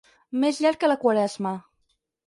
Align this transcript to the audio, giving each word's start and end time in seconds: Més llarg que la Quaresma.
Més 0.43 0.61
llarg 0.65 0.81
que 0.85 0.91
la 0.91 0.97
Quaresma. 1.05 1.57